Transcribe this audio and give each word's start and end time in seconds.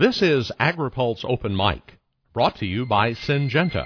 This 0.00 0.22
is 0.22 0.50
AgriPulse 0.58 1.26
Open 1.26 1.54
Mic, 1.54 1.98
brought 2.32 2.56
to 2.60 2.64
you 2.64 2.86
by 2.86 3.12
Syngenta. 3.12 3.84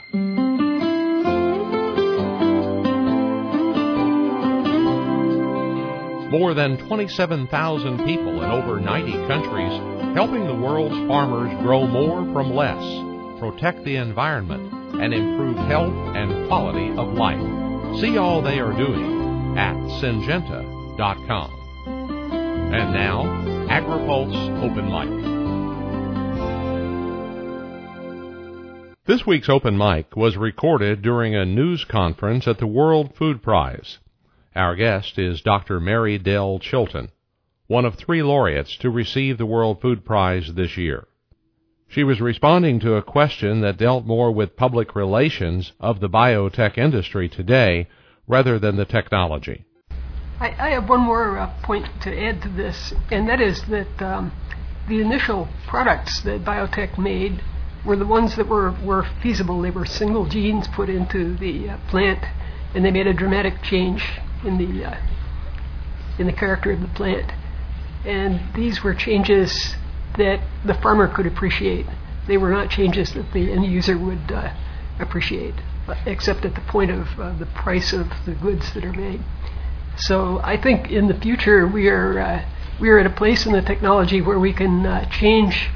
More 6.31 6.55
than 6.55 6.79
27,000 6.87 8.05
people 8.05 8.45
in 8.45 8.49
over 8.49 8.79
90 8.79 9.13
countries 9.27 9.73
helping 10.15 10.47
the 10.47 10.55
world's 10.55 10.95
farmers 11.09 11.51
grow 11.65 11.85
more 11.85 12.33
from 12.33 12.55
less, 12.55 13.41
protect 13.41 13.83
the 13.83 13.97
environment, 13.97 14.73
and 15.03 15.13
improve 15.13 15.57
health 15.67 16.15
and 16.15 16.47
quality 16.47 16.91
of 16.91 17.09
life. 17.15 17.43
See 18.01 18.19
all 18.19 18.41
they 18.41 18.61
are 18.61 18.73
doing 18.73 19.59
at 19.59 19.75
syngenta.com. 20.01 21.51
And 22.73 22.93
now, 22.93 23.25
AgriPulse 23.69 24.63
Open 24.63 24.93
Mic. 24.93 25.34
This 29.07 29.27
week's 29.27 29.51
open 29.51 29.77
mic 29.77 30.17
was 30.17 30.39
recorded 30.39 31.03
during 31.03 31.35
a 31.35 31.45
news 31.45 31.85
conference 31.85 32.49
at 32.49 32.57
the 32.57 32.67
World 32.67 33.15
Food 33.15 33.43
Prize. 33.43 33.99
Our 34.57 34.75
guest 34.75 35.19
is 35.19 35.43
Dr. 35.43 35.79
Mary 35.79 36.17
Dell 36.17 36.59
Chilton, 36.59 37.11
one 37.67 37.85
of 37.85 37.97
three 37.97 38.23
laureates 38.23 38.79
to 38.79 38.89
receive 38.89 39.37
the 39.37 39.45
World 39.45 39.83
Food 39.83 40.07
Prize 40.07 40.55
this 40.55 40.79
year. 40.79 41.07
She 41.87 42.03
was 42.03 42.23
responding 42.23 42.81
to 42.81 42.95
a 42.95 43.03
question 43.03 43.61
that 43.61 43.77
dealt 43.77 44.07
more 44.07 44.33
with 44.33 44.57
public 44.57 44.95
relations 44.95 45.75
of 45.79 46.01
the 46.01 46.09
biotech 46.09 46.79
industry 46.79 47.29
today 47.29 47.89
rather 48.27 48.59
than 48.59 48.77
the 48.77 48.87
technology. 48.87 49.67
I, 50.41 50.55
I 50.59 50.71
have 50.71 50.89
one 50.89 51.01
more 51.01 51.37
uh, 51.37 51.55
point 51.63 51.85
to 52.05 52.19
add 52.19 52.41
to 52.41 52.49
this, 52.49 52.95
and 53.11 53.29
that 53.29 53.43
is 53.43 53.65
that 53.69 54.03
um, 54.03 54.33
the 54.89 55.03
initial 55.03 55.51
products 55.69 56.23
that 56.23 56.43
biotech 56.43 56.99
made 56.99 57.43
were 57.85 57.97
the 57.97 58.07
ones 58.07 58.37
that 58.37 58.49
were, 58.49 58.73
were 58.83 59.07
feasible. 59.23 59.61
They 59.61 59.71
were 59.71 59.85
single 59.85 60.27
genes 60.27 60.69
put 60.69 60.89
into 60.89 61.37
the 61.37 61.71
uh, 61.71 61.79
plant, 61.89 62.25
and 62.75 62.85
they 62.85 62.91
made 62.91 63.07
a 63.07 63.15
dramatic 63.15 63.63
change 63.63 64.05
in 64.45 64.59
the 64.59 64.85
uh, 64.85 64.97
in 66.19 66.27
the 66.27 66.33
character 66.33 66.73
of 66.73 66.81
the 66.81 66.89
plant. 66.89 67.33
And 68.05 68.55
these 68.55 68.83
were 68.83 68.95
changes 68.95 69.77
that 70.17 70.41
the 70.65 70.75
farmer 70.75 71.09
could 71.09 71.27
appreciate. 71.27 71.87
They 72.27 72.37
were 72.37 72.51
not 72.51 72.71
changes 72.71 73.13
that 73.15 73.33
the 73.33 73.53
end 73.53 73.67
user 73.67 73.99
would 73.99 74.31
uh, 74.31 74.53
appreciate, 75.01 75.55
except 76.07 76.45
at 76.45 76.55
the 76.55 76.61
point 76.63 76.91
of 76.91 77.19
uh, 77.19 77.37
the 77.39 77.47
price 77.47 77.93
of 77.93 78.09
the 78.25 78.33
goods 78.33 78.73
that 78.75 78.85
are 78.85 78.93
made. 78.93 79.23
So 79.97 80.41
I 80.43 80.61
think 80.61 80.91
in 80.91 81.09
the 81.09 81.15
future 81.15 81.67
we 81.67 81.89
are 81.89 82.19
uh, 82.19 82.45
we 82.81 82.89
are 82.91 82.99
at 82.99 83.07
a 83.07 83.11
place 83.11 83.47
in 83.47 83.53
the 83.53 83.63
technology 83.63 84.21
where 84.21 84.39
we 84.39 84.53
can 84.53 84.85
uh, 84.85 85.09
change 85.11 85.71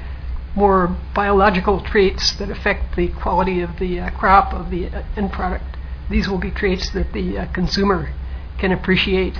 more 0.58 0.96
biological 1.14 1.80
traits 1.80 2.34
that 2.36 2.50
affect 2.50 2.96
the 2.96 3.08
quality 3.08 3.60
of 3.60 3.78
the 3.78 4.00
uh, 4.00 4.10
crop 4.10 4.52
of 4.52 4.70
the 4.70 4.86
uh, 4.88 5.02
end 5.16 5.32
product. 5.32 5.76
These 6.10 6.28
will 6.28 6.38
be 6.38 6.50
traits 6.50 6.90
that 6.90 7.12
the 7.12 7.38
uh, 7.38 7.52
consumer 7.52 8.12
can 8.58 8.72
appreciate, 8.72 9.38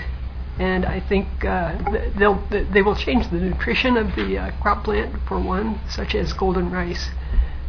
and 0.60 0.86
I 0.86 1.00
think 1.00 1.44
uh, 1.44 1.76
they'll 2.16 2.40
they 2.50 2.82
will 2.82 2.94
change 2.94 3.28
the 3.30 3.38
nutrition 3.38 3.96
of 3.96 4.14
the 4.14 4.38
uh, 4.38 4.50
crop 4.62 4.84
plant 4.84 5.16
for 5.26 5.40
one, 5.40 5.80
such 5.88 6.14
as 6.14 6.32
golden 6.32 6.70
rice, 6.70 7.10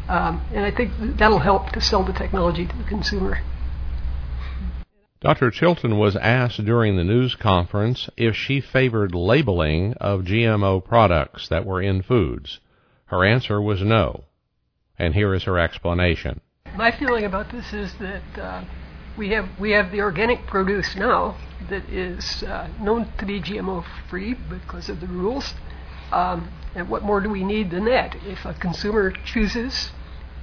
um, 0.07 0.45
and 0.53 0.63
I 0.63 0.71
think 0.71 0.91
that'll 1.17 1.39
help 1.39 1.71
to 1.71 1.81
sell 1.81 2.03
the 2.03 2.13
technology 2.13 2.67
to 2.67 2.77
the 2.77 2.83
consumer. 2.83 3.39
Dr. 5.21 5.51
Chilton 5.51 5.97
was 5.97 6.15
asked 6.15 6.63
during 6.63 6.95
the 6.95 7.03
news 7.03 7.35
conference 7.35 8.09
if 8.15 8.35
she 8.35 8.61
favored 8.61 9.13
labeling 9.13 9.93
of 9.95 10.21
GMO 10.21 10.85
products 10.85 11.49
that 11.49 11.65
were 11.65 11.81
in 11.81 12.01
foods. 12.01 12.59
Her 13.09 13.25
answer 13.25 13.59
was 13.59 13.81
no. 13.81 14.23
And 14.97 15.15
here 15.15 15.33
is 15.33 15.43
her 15.43 15.57
explanation. 15.57 16.41
My 16.75 16.91
feeling 16.91 17.25
about 17.25 17.51
this 17.51 17.73
is 17.73 17.93
that 17.95 18.39
uh, 18.39 18.63
we 19.17 19.29
have 19.29 19.49
we 19.59 19.71
have 19.71 19.91
the 19.91 20.01
organic 20.01 20.45
produce 20.45 20.95
now 20.95 21.35
that 21.69 21.89
is 21.89 22.43
uh, 22.43 22.69
known 22.79 23.11
to 23.17 23.25
be 23.25 23.41
GMO 23.41 23.83
free 24.09 24.33
because 24.33 24.89
of 24.89 24.99
the 24.99 25.07
rules. 25.07 25.53
Um, 26.11 26.49
and 26.75 26.87
what 26.87 27.03
more 27.03 27.19
do 27.19 27.29
we 27.29 27.43
need 27.43 27.71
than 27.71 27.85
that? 27.85 28.15
If 28.25 28.45
a 28.45 28.53
consumer 28.53 29.11
chooses 29.11 29.91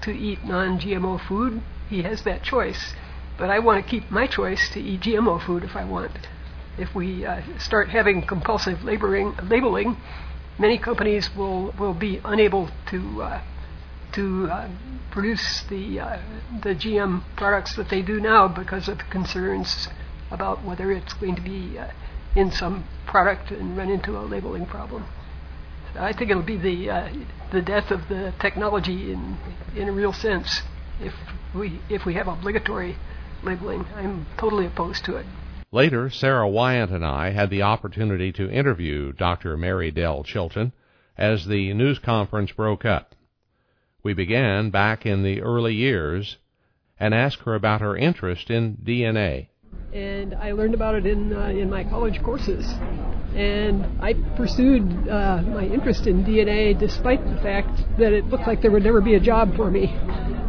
to 0.03 0.11
eat 0.11 0.45
non-GMO 0.45 1.21
food, 1.27 1.63
he 1.89 2.03
has 2.03 2.23
that 2.23 2.43
choice. 2.43 2.95
But 3.39 3.51
I 3.51 3.61
want 3.61 3.85
to 3.85 3.89
keep 3.89 4.11
my 4.11 4.27
choice 4.27 4.69
to 4.71 4.81
eat 4.81 5.03
GMO 5.03 5.41
food 5.41 5.63
if 5.63 5.77
I 5.77 5.85
want. 5.85 6.11
If 6.79 6.95
we 6.95 7.25
uh, 7.25 7.43
start 7.59 7.91
having 7.91 8.23
compulsive 8.23 8.83
labeling, 8.83 9.35
labeling 9.43 9.97
many 10.59 10.79
companies 10.79 11.35
will, 11.35 11.73
will 11.79 11.95
be 11.95 12.21
unable 12.25 12.71
to 12.91 13.23
uh, 13.23 13.43
to 14.13 14.49
uh, 14.51 14.69
produce 15.11 15.63
the 15.69 16.01
uh, 16.01 16.19
the 16.63 16.75
GM 16.75 17.23
products 17.37 17.77
that 17.77 17.89
they 17.91 18.03
do 18.03 18.21
now 18.21 18.49
because 18.49 18.89
of 18.89 18.99
concerns 19.11 19.89
about 20.31 20.65
whether 20.65 20.91
it's 20.91 21.13
going 21.15 21.37
to 21.37 21.43
be 21.43 21.79
uh, 21.79 21.89
in 22.35 22.51
some 22.51 22.85
product 23.07 23.51
and 23.51 23.77
run 23.77 23.91
into 23.91 24.19
a 24.19 24.21
labeling 24.21 24.67
problem. 24.67 25.05
So 25.93 26.01
I 26.01 26.13
think 26.13 26.31
it'll 26.31 26.43
be 26.43 26.57
the 26.57 26.91
uh, 26.91 27.13
the 27.53 27.63
death 27.63 27.91
of 27.91 28.09
the 28.09 28.33
technology 28.41 29.13
in 29.13 29.37
in 29.77 29.89
a 29.89 29.93
real 29.93 30.13
sense 30.13 30.63
if 31.01 31.15
we 31.55 31.81
if 31.89 32.05
we 32.07 32.15
have 32.15 32.29
obligatory 32.29 32.97
labeling. 33.43 33.85
I'm 33.95 34.27
totally 34.39 34.67
opposed 34.67 35.05
to 35.07 35.17
it. 35.17 35.27
Later, 35.77 36.09
Sara 36.09 36.49
Wyant 36.49 36.91
and 36.91 37.05
I 37.05 37.33
had 37.33 37.51
the 37.51 37.61
opportunity 37.61 38.33
to 38.33 38.51
interview 38.51 39.13
Dr. 39.13 39.59
Mary 39.59 39.91
Dell 39.91 40.25
Chilton 40.25 40.73
as 41.19 41.45
the 41.45 41.75
news 41.75 41.99
conference 41.99 42.51
broke 42.51 42.87
up. 42.87 43.15
We 44.03 44.15
began 44.15 44.71
back 44.71 45.05
in 45.05 45.23
the 45.23 45.43
early 45.43 45.75
years 45.75 46.39
and 46.99 47.13
asked 47.13 47.41
her 47.41 47.55
about 47.55 47.83
her 47.83 47.95
interest 47.95 48.49
in 48.49 48.79
DNA. 48.79 49.49
And 49.93 50.35
I 50.37 50.53
learned 50.53 50.73
about 50.73 50.95
it 50.95 51.05
in 51.05 51.37
uh, 51.37 51.49
in 51.49 51.69
my 51.69 51.85
college 51.85 52.23
courses, 52.23 52.65
and 53.35 53.85
I 54.01 54.15
pursued 54.35 55.11
uh, 55.11 55.43
my 55.43 55.67
interest 55.67 56.07
in 56.07 56.25
DNA 56.25 56.79
despite 56.81 57.23
the 57.23 57.39
fact 57.43 57.69
that 57.99 58.15
it 58.15 58.25
looked 58.29 58.47
like 58.47 58.63
there 58.63 58.71
would 58.71 58.85
never 58.85 59.03
be 59.03 59.15
a 59.15 59.21
job 59.21 59.55
for 59.57 59.71
me. 59.71 59.95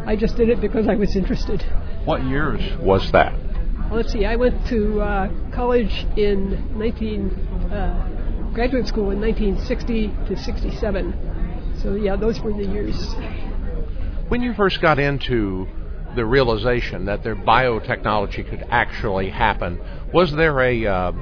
I 0.06 0.16
just 0.16 0.38
did 0.38 0.48
it 0.48 0.62
because 0.62 0.88
I 0.88 0.94
was 0.94 1.14
interested. 1.16 1.60
What 2.06 2.24
years 2.24 2.62
was 2.80 3.12
that? 3.12 3.47
Let's 3.90 4.12
see, 4.12 4.24
I 4.24 4.36
went 4.36 4.66
to 4.68 5.00
uh, 5.00 5.50
college 5.52 6.06
in 6.16 6.78
19, 6.78 7.30
uh, 7.72 8.50
graduate 8.52 8.86
school 8.86 9.10
in 9.10 9.20
1960 9.20 10.08
to 10.28 10.36
67. 10.36 11.78
So, 11.82 11.94
yeah, 11.94 12.16
those 12.16 12.40
were 12.40 12.52
the 12.52 12.66
years. 12.66 13.14
When 14.28 14.42
you 14.42 14.52
first 14.54 14.80
got 14.80 14.98
into 14.98 15.66
the 16.16 16.24
realization 16.24 17.06
that 17.06 17.22
their 17.22 17.36
biotechnology 17.36 18.48
could 18.48 18.66
actually 18.70 19.30
happen, 19.30 19.80
was 20.12 20.32
there 20.32 20.60
a 20.60 20.86
uh, 20.86 21.12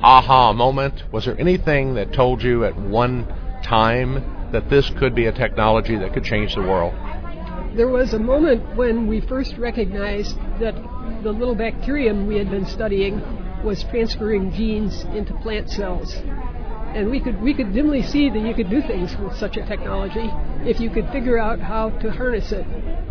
aha 0.00 0.52
moment? 0.52 1.04
Was 1.12 1.24
there 1.24 1.38
anything 1.38 1.94
that 1.94 2.12
told 2.12 2.42
you 2.42 2.64
at 2.64 2.76
one 2.76 3.26
time 3.62 4.50
that 4.52 4.70
this 4.70 4.88
could 4.90 5.14
be 5.14 5.26
a 5.26 5.32
technology 5.32 5.96
that 5.96 6.14
could 6.14 6.24
change 6.24 6.54
the 6.54 6.62
world? 6.62 6.94
There 7.78 7.86
was 7.86 8.12
a 8.12 8.18
moment 8.18 8.74
when 8.74 9.06
we 9.06 9.20
first 9.20 9.56
recognized 9.56 10.36
that 10.58 10.74
the 11.22 11.30
little 11.30 11.54
bacterium 11.54 12.26
we 12.26 12.36
had 12.36 12.50
been 12.50 12.66
studying 12.66 13.22
was 13.62 13.84
transferring 13.84 14.50
genes 14.50 15.04
into 15.14 15.32
plant 15.34 15.70
cells. 15.70 16.12
And 16.96 17.08
we 17.08 17.20
could 17.20 17.40
we 17.40 17.54
could 17.54 17.72
dimly 17.72 18.02
see 18.02 18.30
that 18.30 18.40
you 18.40 18.52
could 18.52 18.68
do 18.68 18.82
things 18.82 19.16
with 19.18 19.36
such 19.36 19.56
a 19.56 19.64
technology 19.64 20.28
if 20.68 20.80
you 20.80 20.90
could 20.90 21.08
figure 21.10 21.38
out 21.38 21.60
how 21.60 21.90
to 21.90 22.10
harness 22.10 22.50
it. 22.50 22.66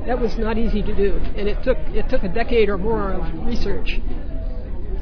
That 0.05 0.19
was 0.19 0.37
not 0.37 0.57
easy 0.57 0.81
to 0.81 0.93
do, 0.93 1.13
and 1.37 1.47
it 1.47 1.63
took 1.63 1.77
it 1.95 2.09
took 2.09 2.23
a 2.23 2.27
decade 2.27 2.67
or 2.67 2.77
more 2.77 3.13
of 3.13 3.47
research. 3.47 4.01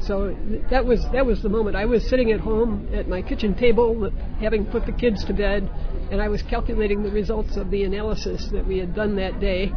So 0.01 0.37
that 0.69 0.85
was 0.85 1.03
that 1.09 1.25
was 1.25 1.41
the 1.41 1.49
moment. 1.49 1.75
I 1.75 1.85
was 1.85 2.07
sitting 2.07 2.31
at 2.31 2.39
home 2.39 2.87
at 2.93 3.07
my 3.07 3.23
kitchen 3.23 3.55
table, 3.55 4.11
having 4.39 4.67
put 4.67 4.85
the 4.85 4.91
kids 4.91 5.25
to 5.25 5.33
bed, 5.33 5.67
and 6.11 6.21
I 6.21 6.27
was 6.27 6.41
calculating 6.43 7.03
the 7.03 7.11
results 7.11 7.55
of 7.57 7.71
the 7.71 7.83
analysis 7.83 8.47
that 8.49 8.65
we 8.65 8.77
had 8.77 8.93
done 8.93 9.15
that 9.15 9.39
day, 9.39 9.73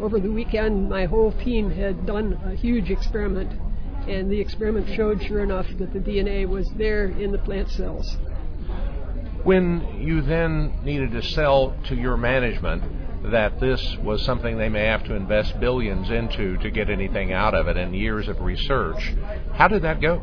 over 0.00 0.20
the 0.20 0.30
weekend, 0.30 0.88
my 0.88 1.06
whole 1.06 1.32
team 1.32 1.70
had 1.70 2.06
done 2.06 2.38
a 2.44 2.54
huge 2.54 2.90
experiment, 2.90 3.50
and 4.06 4.30
the 4.30 4.40
experiment 4.40 4.88
showed, 4.94 5.22
sure 5.22 5.42
enough, 5.42 5.66
that 5.78 5.92
the 5.92 5.98
DNA 5.98 6.48
was 6.48 6.70
there 6.76 7.06
in 7.06 7.32
the 7.32 7.38
plant 7.38 7.68
cells. 7.70 8.16
When 9.42 10.00
you 10.00 10.20
then 10.22 10.72
needed 10.84 11.12
to 11.12 11.22
sell 11.22 11.76
to 11.88 11.96
your 11.96 12.16
management 12.16 12.82
that 13.30 13.58
this 13.58 13.96
was 14.02 14.24
something 14.24 14.56
they 14.56 14.68
may 14.68 14.84
have 14.84 15.04
to 15.04 15.14
invest 15.14 15.58
billions 15.58 16.10
into 16.10 16.56
to 16.58 16.70
get 16.70 16.88
anything 16.88 17.32
out 17.32 17.54
of 17.54 17.66
it 17.66 17.76
and 17.76 17.94
years 17.94 18.28
of 18.28 18.40
research, 18.40 19.14
how 19.54 19.68
did 19.68 19.82
that 19.82 20.00
go? 20.00 20.22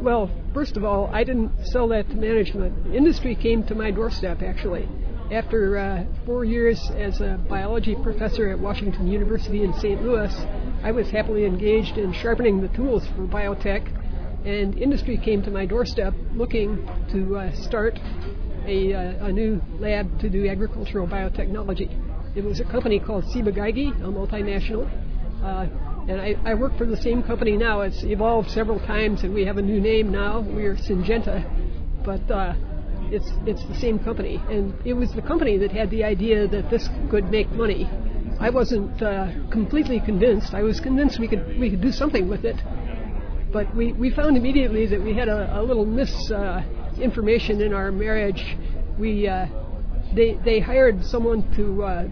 Well, 0.00 0.30
first 0.54 0.76
of 0.76 0.84
all, 0.84 1.10
I 1.12 1.24
didn't 1.24 1.50
sell 1.66 1.88
that 1.88 2.08
to 2.10 2.14
management. 2.14 2.94
Industry 2.94 3.34
came 3.34 3.64
to 3.64 3.74
my 3.74 3.90
doorstep, 3.90 4.42
actually. 4.42 4.88
After 5.32 5.76
uh, 5.76 6.04
four 6.24 6.44
years 6.44 6.88
as 6.96 7.20
a 7.20 7.36
biology 7.48 7.96
professor 7.96 8.48
at 8.48 8.60
Washington 8.60 9.08
University 9.08 9.64
in 9.64 9.74
St. 9.74 10.00
Louis, 10.00 10.32
I 10.84 10.92
was 10.92 11.10
happily 11.10 11.46
engaged 11.46 11.98
in 11.98 12.12
sharpening 12.12 12.60
the 12.60 12.68
tools 12.68 13.04
for 13.08 13.26
biotech, 13.26 13.92
and 14.46 14.78
industry 14.78 15.18
came 15.18 15.42
to 15.42 15.50
my 15.50 15.66
doorstep 15.66 16.14
looking 16.32 16.88
to 17.10 17.36
uh, 17.36 17.52
start 17.52 17.98
a, 18.66 18.94
uh, 18.94 19.26
a 19.26 19.32
new 19.32 19.60
lab 19.80 20.20
to 20.20 20.30
do 20.30 20.48
agricultural 20.48 21.08
biotechnology. 21.08 21.90
It 22.36 22.44
was 22.44 22.60
a 22.60 22.64
company 22.64 23.00
called 23.00 23.24
Ciba-Geigy, 23.32 23.88
a 24.00 24.06
multinational. 24.06 24.88
And 26.08 26.22
I, 26.22 26.36
I, 26.46 26.54
work 26.54 26.78
for 26.78 26.86
the 26.86 26.96
same 26.96 27.22
company 27.22 27.58
now. 27.58 27.82
It's 27.82 28.02
evolved 28.02 28.50
several 28.50 28.80
times, 28.80 29.24
and 29.24 29.34
we 29.34 29.44
have 29.44 29.58
a 29.58 29.62
new 29.62 29.78
name 29.78 30.10
now. 30.10 30.40
We 30.40 30.64
are 30.64 30.74
Syngenta, 30.74 31.44
but 32.02 32.30
uh, 32.30 32.54
it's 33.10 33.30
it's 33.46 33.62
the 33.66 33.74
same 33.74 33.98
company. 33.98 34.40
And 34.48 34.74
it 34.86 34.94
was 34.94 35.12
the 35.12 35.20
company 35.20 35.58
that 35.58 35.70
had 35.70 35.90
the 35.90 36.04
idea 36.04 36.48
that 36.48 36.70
this 36.70 36.88
could 37.10 37.30
make 37.30 37.50
money. 37.50 37.90
I 38.40 38.48
wasn't 38.48 39.02
uh, 39.02 39.50
completely 39.50 40.00
convinced. 40.00 40.54
I 40.54 40.62
was 40.62 40.80
convinced 40.80 41.18
we 41.18 41.28
could 41.28 41.58
we 41.58 41.68
could 41.68 41.82
do 41.82 41.92
something 41.92 42.26
with 42.26 42.46
it, 42.46 42.56
but 43.52 43.74
we, 43.76 43.92
we 43.92 44.08
found 44.08 44.38
immediately 44.38 44.86
that 44.86 45.02
we 45.02 45.12
had 45.12 45.28
a, 45.28 45.60
a 45.60 45.62
little 45.62 45.84
misinformation 45.84 47.60
uh, 47.60 47.64
in 47.66 47.74
our 47.74 47.92
marriage. 47.92 48.56
We 48.98 49.28
uh, 49.28 49.46
they 50.14 50.38
they 50.42 50.60
hired 50.60 51.04
someone 51.04 51.54
to 51.56 51.82
uh, 51.82 52.08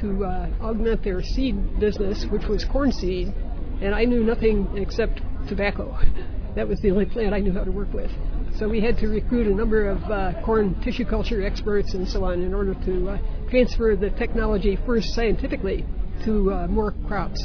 to 0.00 0.24
uh, 0.24 0.50
augment 0.60 1.02
their 1.02 1.22
seed 1.22 1.80
business, 1.80 2.24
which 2.26 2.46
was 2.46 2.64
corn 2.64 2.92
seed, 2.92 3.32
and 3.80 3.94
I 3.94 4.04
knew 4.04 4.22
nothing 4.24 4.68
except 4.76 5.20
tobacco. 5.48 5.96
That 6.54 6.66
was 6.66 6.80
the 6.80 6.90
only 6.90 7.06
plant 7.06 7.34
I 7.34 7.38
knew 7.38 7.52
how 7.52 7.62
to 7.62 7.70
work 7.70 7.92
with. 7.92 8.10
So 8.56 8.68
we 8.68 8.80
had 8.80 8.98
to 8.98 9.06
recruit 9.06 9.46
a 9.46 9.54
number 9.54 9.88
of 9.88 10.02
uh, 10.10 10.32
corn 10.42 10.74
tissue 10.82 11.04
culture 11.04 11.46
experts 11.46 11.94
and 11.94 12.08
so 12.08 12.24
on 12.24 12.42
in 12.42 12.52
order 12.52 12.74
to 12.74 13.10
uh, 13.10 13.18
transfer 13.48 13.94
the 13.94 14.10
technology 14.10 14.76
first 14.84 15.14
scientifically 15.14 15.84
to 16.24 16.52
uh, 16.52 16.66
more 16.66 16.92
crops. 17.06 17.38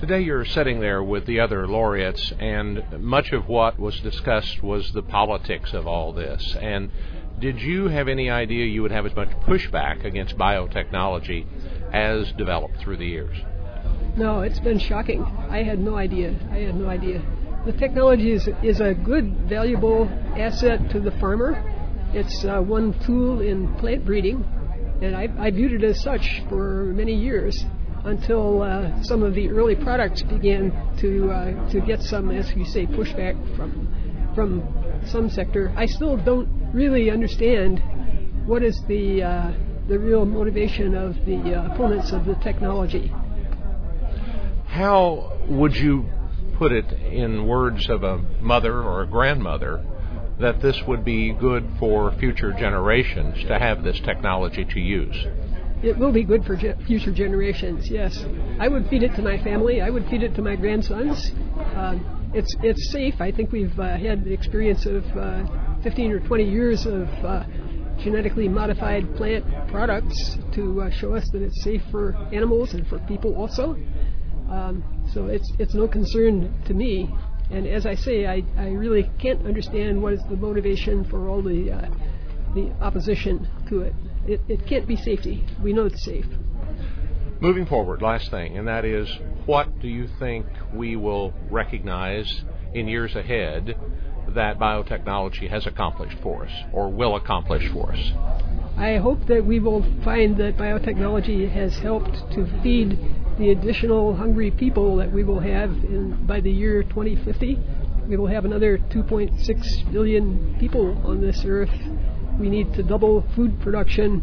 Today 0.00 0.20
you're 0.20 0.44
sitting 0.44 0.78
there 0.78 1.02
with 1.02 1.26
the 1.26 1.40
other 1.40 1.66
laureates, 1.66 2.32
and 2.38 3.02
much 3.02 3.32
of 3.32 3.48
what 3.48 3.80
was 3.80 3.98
discussed 3.98 4.62
was 4.62 4.92
the 4.92 5.02
politics 5.02 5.72
of 5.72 5.88
all 5.88 6.12
this. 6.12 6.56
And 6.60 6.92
did 7.40 7.60
you 7.60 7.88
have 7.88 8.06
any 8.06 8.30
idea 8.30 8.64
you 8.66 8.82
would 8.82 8.92
have 8.92 9.06
as 9.06 9.16
much 9.16 9.30
pushback 9.40 10.04
against 10.04 10.38
biotechnology 10.38 11.46
as 11.92 12.30
developed 12.38 12.78
through 12.78 12.98
the 12.98 13.06
years? 13.06 13.36
No, 14.16 14.42
it's 14.42 14.60
been 14.60 14.78
shocking. 14.78 15.24
I 15.50 15.64
had 15.64 15.80
no 15.80 15.96
idea. 15.96 16.32
I 16.52 16.58
had 16.58 16.76
no 16.76 16.88
idea. 16.88 17.20
The 17.66 17.72
technology 17.72 18.30
is, 18.30 18.48
is 18.62 18.80
a 18.80 18.94
good, 18.94 19.48
valuable 19.48 20.08
asset 20.36 20.90
to 20.90 21.00
the 21.00 21.10
farmer. 21.18 21.60
It's 22.14 22.44
uh, 22.44 22.60
one 22.60 22.96
tool 23.00 23.40
in 23.40 23.74
plant 23.78 24.06
breeding, 24.06 24.44
and 25.02 25.16
I, 25.16 25.28
I 25.40 25.50
viewed 25.50 25.72
it 25.72 25.82
as 25.82 26.00
such 26.02 26.44
for 26.48 26.84
many 26.84 27.14
years 27.14 27.64
until 28.08 28.62
uh, 28.62 29.02
some 29.02 29.22
of 29.22 29.34
the 29.34 29.48
early 29.50 29.76
products 29.76 30.22
began 30.22 30.72
to 30.98 31.30
uh, 31.30 31.70
to 31.70 31.80
get 31.80 32.02
some, 32.02 32.30
as 32.30 32.50
you 32.56 32.64
say, 32.64 32.86
pushback 32.86 33.34
from 33.56 34.32
from 34.34 34.62
some 35.06 35.30
sector. 35.30 35.72
I 35.76 35.86
still 35.86 36.16
don't 36.16 36.48
really 36.72 37.10
understand 37.10 37.82
what 38.46 38.62
is 38.62 38.80
the 38.88 39.22
uh, 39.22 39.52
the 39.88 39.98
real 39.98 40.24
motivation 40.24 40.94
of 40.94 41.14
the 41.24 41.54
uh, 41.54 41.72
opponents 41.72 42.12
of 42.12 42.24
the 42.24 42.34
technology. 42.36 43.12
How 44.66 45.38
would 45.48 45.74
you 45.76 46.06
put 46.56 46.72
it 46.72 46.92
in 46.92 47.46
words 47.46 47.88
of 47.88 48.02
a 48.02 48.18
mother 48.40 48.82
or 48.82 49.02
a 49.02 49.06
grandmother 49.06 49.84
that 50.40 50.60
this 50.60 50.80
would 50.86 51.04
be 51.04 51.32
good 51.32 51.68
for 51.78 52.12
future 52.18 52.52
generations 52.52 53.42
to 53.44 53.58
have 53.58 53.82
this 53.82 53.98
technology 54.00 54.64
to 54.64 54.80
use? 54.80 55.16
It 55.82 55.96
will 55.96 56.12
be 56.12 56.24
good 56.24 56.44
for 56.44 56.56
ge- 56.56 56.76
future 56.86 57.12
generations. 57.12 57.88
Yes, 57.90 58.24
I 58.58 58.68
would 58.68 58.88
feed 58.88 59.02
it 59.02 59.14
to 59.14 59.22
my 59.22 59.38
family. 59.42 59.80
I 59.80 59.90
would 59.90 60.06
feed 60.08 60.22
it 60.22 60.34
to 60.34 60.42
my 60.42 60.56
grandsons. 60.56 61.32
Uh, 61.56 61.98
it's 62.34 62.54
it's 62.62 62.90
safe. 62.90 63.20
I 63.20 63.30
think 63.30 63.52
we've 63.52 63.78
uh, 63.78 63.96
had 63.96 64.24
the 64.24 64.32
experience 64.32 64.86
of 64.86 65.04
uh, 65.16 65.44
15 65.82 66.12
or 66.12 66.20
20 66.20 66.44
years 66.44 66.86
of 66.86 67.08
uh, 67.24 67.44
genetically 67.98 68.48
modified 68.48 69.16
plant 69.16 69.44
products 69.68 70.38
to 70.52 70.82
uh, 70.82 70.90
show 70.90 71.14
us 71.14 71.28
that 71.30 71.42
it's 71.42 71.62
safe 71.62 71.82
for 71.90 72.14
animals 72.32 72.74
and 72.74 72.86
for 72.86 72.98
people 73.00 73.34
also. 73.36 73.76
Um, 74.50 74.84
so 75.12 75.26
it's 75.26 75.50
it's 75.58 75.74
no 75.74 75.86
concern 75.86 76.52
to 76.66 76.74
me. 76.74 77.08
And 77.50 77.66
as 77.66 77.86
I 77.86 77.94
say, 77.94 78.26
I, 78.26 78.42
I 78.58 78.68
really 78.68 79.10
can't 79.18 79.46
understand 79.46 80.02
what 80.02 80.12
is 80.12 80.20
the 80.28 80.36
motivation 80.36 81.04
for 81.04 81.28
all 81.28 81.40
the 81.40 81.70
uh, 81.72 81.88
the 82.54 82.72
opposition 82.80 83.48
to 83.68 83.80
it 83.82 83.94
it, 84.28 84.40
it 84.48 84.66
can't 84.66 84.86
be 84.86 84.96
safety. 84.96 85.44
We 85.62 85.72
know 85.72 85.86
it's 85.86 86.04
safe. 86.04 86.26
Moving 87.40 87.66
forward, 87.66 88.02
last 88.02 88.30
thing, 88.30 88.56
and 88.58 88.68
that 88.68 88.84
is 88.84 89.08
what 89.46 89.80
do 89.80 89.88
you 89.88 90.08
think 90.18 90.46
we 90.72 90.96
will 90.96 91.32
recognize 91.50 92.42
in 92.74 92.88
years 92.88 93.14
ahead 93.16 93.76
that 94.28 94.58
biotechnology 94.58 95.48
has 95.48 95.66
accomplished 95.66 96.18
for 96.22 96.44
us 96.44 96.52
or 96.72 96.90
will 96.90 97.16
accomplish 97.16 97.66
for 97.72 97.92
us? 97.92 98.12
I 98.76 98.96
hope 98.96 99.26
that 99.26 99.44
we 99.44 99.60
will 99.60 99.82
find 100.04 100.36
that 100.38 100.56
biotechnology 100.56 101.50
has 101.50 101.78
helped 101.78 102.30
to 102.32 102.46
feed 102.62 102.98
the 103.38 103.50
additional 103.50 104.14
hungry 104.14 104.50
people 104.50 104.96
that 104.96 105.10
we 105.10 105.24
will 105.24 105.40
have 105.40 105.70
in, 105.70 106.26
by 106.26 106.40
the 106.40 106.50
year 106.50 106.82
2050. 106.82 107.58
We 108.08 108.16
will 108.16 108.26
have 108.26 108.44
another 108.44 108.78
2.6 108.78 109.92
billion 109.92 110.56
people 110.58 111.00
on 111.04 111.20
this 111.20 111.44
earth 111.46 111.70
we 112.38 112.48
need 112.48 112.72
to 112.74 112.82
double 112.82 113.24
food 113.34 113.60
production, 113.60 114.22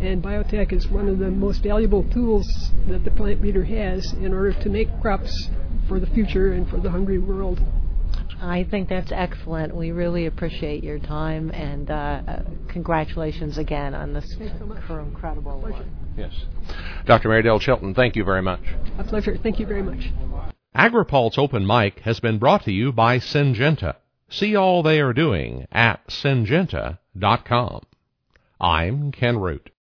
and 0.00 0.22
biotech 0.22 0.72
is 0.72 0.88
one 0.88 1.08
of 1.08 1.18
the 1.18 1.30
most 1.30 1.62
valuable 1.62 2.04
tools 2.04 2.70
that 2.88 3.04
the 3.04 3.10
plant 3.10 3.40
breeder 3.40 3.64
has 3.64 4.12
in 4.14 4.32
order 4.32 4.52
to 4.62 4.68
make 4.68 4.88
crops 5.00 5.50
for 5.88 6.00
the 6.00 6.06
future 6.06 6.52
and 6.52 6.68
for 6.68 6.78
the 6.78 6.90
hungry 6.90 7.18
world. 7.18 7.60
I 8.40 8.64
think 8.64 8.88
that's 8.88 9.12
excellent. 9.12 9.76
We 9.76 9.90
really 9.90 10.24
appreciate 10.24 10.82
your 10.82 10.98
time 10.98 11.50
and 11.50 11.90
uh, 11.90 11.94
uh, 12.26 12.42
congratulations 12.68 13.58
again 13.58 13.94
on 13.94 14.14
this 14.14 14.26
so 14.88 14.98
incredible 14.98 15.60
work. 15.60 15.84
Yes. 16.16 16.32
Dr. 17.04 17.28
Mary 17.28 17.42
Dell 17.42 17.60
Chilton, 17.60 17.94
thank 17.94 18.16
you 18.16 18.24
very 18.24 18.40
much. 18.40 18.62
A 18.98 19.04
pleasure. 19.04 19.36
Thank 19.42 19.60
you 19.60 19.66
very 19.66 19.82
much. 19.82 20.10
AgriPulse 20.74 21.36
Open 21.36 21.66
Mic 21.66 22.00
has 22.00 22.20
been 22.20 22.38
brought 22.38 22.64
to 22.64 22.72
you 22.72 22.92
by 22.92 23.18
Syngenta. 23.18 23.96
See 24.30 24.56
all 24.56 24.82
they 24.82 25.00
are 25.00 25.12
doing 25.12 25.66
at 25.70 26.06
syngenta.com. 26.08 26.99
I'm 28.60 29.10
Ken 29.10 29.38
Root. 29.38 29.70